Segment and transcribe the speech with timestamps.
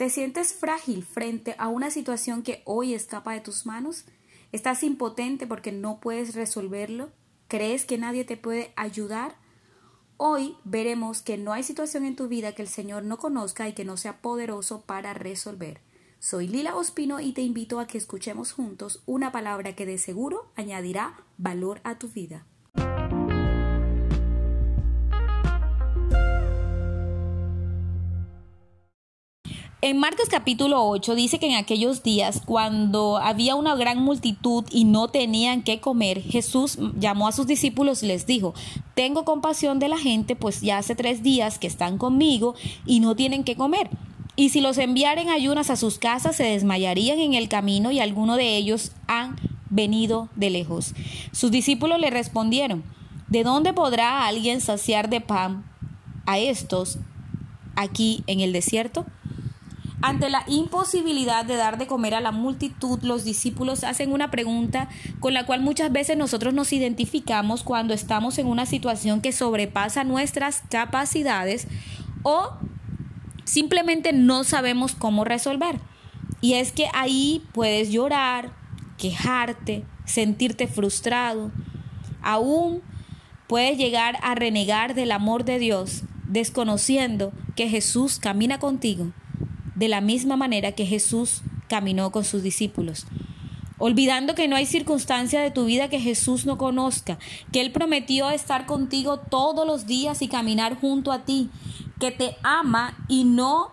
[0.00, 4.06] ¿Te sientes frágil frente a una situación que hoy escapa de tus manos?
[4.50, 7.10] ¿Estás impotente porque no puedes resolverlo?
[7.48, 9.36] ¿Crees que nadie te puede ayudar?
[10.16, 13.74] Hoy veremos que no hay situación en tu vida que el Señor no conozca y
[13.74, 15.82] que no sea poderoso para resolver.
[16.18, 20.50] Soy Lila Ospino y te invito a que escuchemos juntos una palabra que de seguro
[20.56, 22.46] añadirá valor a tu vida.
[29.82, 34.84] En Marcos capítulo 8 dice que en aquellos días, cuando había una gran multitud y
[34.84, 38.52] no tenían que comer, Jesús llamó a sus discípulos y les dijo,
[38.94, 43.16] tengo compasión de la gente, pues ya hace tres días que están conmigo y no
[43.16, 43.88] tienen que comer.
[44.36, 48.36] Y si los enviaren ayunas a sus casas, se desmayarían en el camino y algunos
[48.36, 49.36] de ellos han
[49.70, 50.92] venido de lejos.
[51.32, 52.84] Sus discípulos le respondieron,
[53.28, 55.64] ¿de dónde podrá alguien saciar de pan
[56.26, 56.98] a estos
[57.76, 59.06] aquí en el desierto?
[60.02, 64.88] Ante la imposibilidad de dar de comer a la multitud, los discípulos hacen una pregunta
[65.18, 70.04] con la cual muchas veces nosotros nos identificamos cuando estamos en una situación que sobrepasa
[70.04, 71.68] nuestras capacidades
[72.22, 72.54] o
[73.44, 75.78] simplemente no sabemos cómo resolver.
[76.40, 78.54] Y es que ahí puedes llorar,
[78.96, 81.50] quejarte, sentirte frustrado,
[82.22, 82.80] aún
[83.48, 89.12] puedes llegar a renegar del amor de Dios, desconociendo que Jesús camina contigo
[89.80, 93.06] de la misma manera que Jesús caminó con sus discípulos.
[93.78, 97.18] Olvidando que no hay circunstancia de tu vida que Jesús no conozca,
[97.50, 101.48] que Él prometió estar contigo todos los días y caminar junto a ti,
[101.98, 103.72] que te ama y no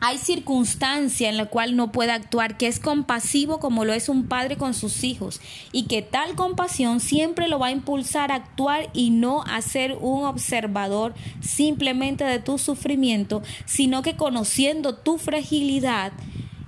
[0.00, 4.26] hay circunstancia en la cual no pueda actuar, que es compasivo como lo es un
[4.28, 5.40] padre con sus hijos,
[5.72, 9.96] y que tal compasión siempre lo va a impulsar a actuar y no a ser
[10.00, 16.12] un observador simplemente de tu sufrimiento, sino que conociendo tu fragilidad,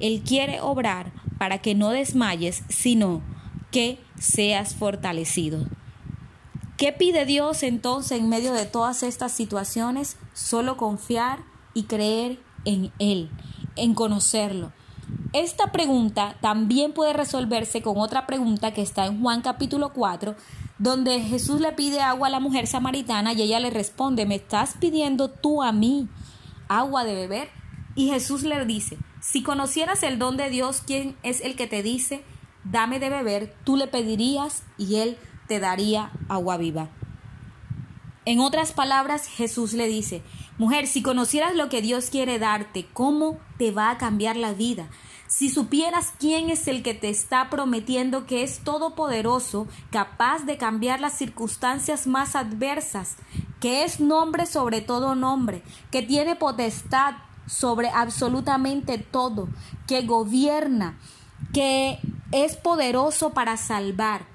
[0.00, 3.22] Él quiere obrar para que no desmayes, sino
[3.70, 5.66] que seas fortalecido.
[6.78, 10.16] ¿Qué pide Dios entonces en medio de todas estas situaciones?
[10.32, 11.40] Solo confiar
[11.74, 13.30] y creer en Él,
[13.76, 14.72] en conocerlo.
[15.32, 20.36] Esta pregunta también puede resolverse con otra pregunta que está en Juan capítulo 4,
[20.78, 24.74] donde Jesús le pide agua a la mujer samaritana y ella le responde, ¿me estás
[24.78, 26.08] pidiendo tú a mí
[26.68, 27.48] agua de beber?
[27.94, 31.82] Y Jesús le dice, si conocieras el don de Dios, ¿quién es el que te
[31.82, 32.22] dice,
[32.64, 33.54] dame de beber?
[33.64, 36.90] Tú le pedirías y él te daría agua viva.
[38.28, 40.20] En otras palabras, Jesús le dice,
[40.58, 44.90] mujer, si conocieras lo que Dios quiere darte, ¿cómo te va a cambiar la vida?
[45.26, 51.00] Si supieras quién es el que te está prometiendo que es todopoderoso, capaz de cambiar
[51.00, 53.16] las circunstancias más adversas,
[53.60, 57.14] que es nombre sobre todo nombre, que tiene potestad
[57.46, 59.48] sobre absolutamente todo,
[59.86, 60.98] que gobierna,
[61.54, 61.98] que
[62.32, 64.26] es poderoso para salvar,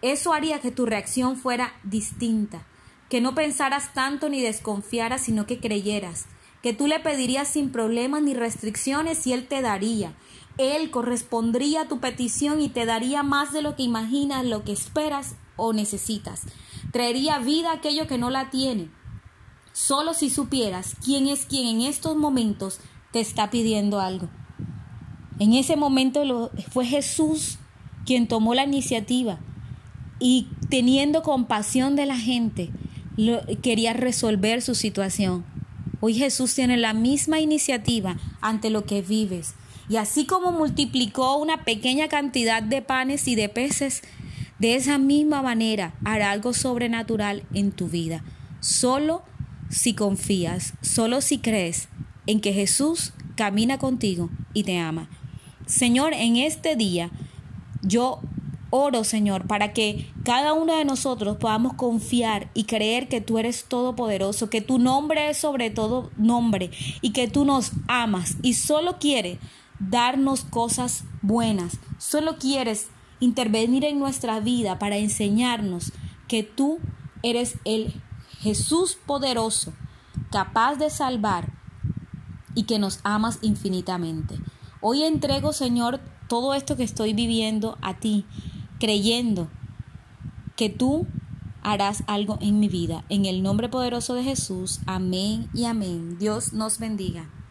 [0.00, 2.64] eso haría que tu reacción fuera distinta
[3.12, 6.24] que no pensaras tanto ni desconfiaras, sino que creyeras,
[6.62, 10.14] que tú le pedirías sin problemas ni restricciones y Él te daría.
[10.56, 14.72] Él correspondría a tu petición y te daría más de lo que imaginas, lo que
[14.72, 16.44] esperas o necesitas.
[16.90, 18.90] Traería vida aquello que no la tiene.
[19.74, 22.80] Solo si supieras quién es quien en estos momentos
[23.12, 24.30] te está pidiendo algo.
[25.38, 27.58] En ese momento fue Jesús
[28.06, 29.38] quien tomó la iniciativa
[30.18, 32.70] y teniendo compasión de la gente,
[33.62, 35.44] quería resolver su situación.
[36.00, 39.54] Hoy Jesús tiene la misma iniciativa ante lo que vives.
[39.88, 44.02] Y así como multiplicó una pequeña cantidad de panes y de peces,
[44.58, 48.24] de esa misma manera hará algo sobrenatural en tu vida.
[48.60, 49.22] Solo
[49.70, 51.88] si confías, solo si crees
[52.26, 55.08] en que Jesús camina contigo y te ama.
[55.66, 57.10] Señor, en este día
[57.82, 58.20] yo
[58.74, 63.66] Oro, Señor, para que cada uno de nosotros podamos confiar y creer que tú eres
[63.66, 66.70] todopoderoso, que tu nombre es sobre todo nombre
[67.02, 69.38] y que tú nos amas y solo quieres
[69.78, 72.88] darnos cosas buenas, solo quieres
[73.20, 75.92] intervenir en nuestra vida para enseñarnos
[76.26, 76.78] que tú
[77.22, 77.92] eres el
[78.40, 79.74] Jesús poderoso,
[80.30, 81.52] capaz de salvar
[82.54, 84.38] y que nos amas infinitamente.
[84.80, 88.24] Hoy entrego, Señor, todo esto que estoy viviendo a ti
[88.82, 89.48] creyendo
[90.56, 91.06] que tú
[91.62, 93.04] harás algo en mi vida.
[93.10, 96.18] En el nombre poderoso de Jesús, amén y amén.
[96.18, 97.32] Dios nos bendiga.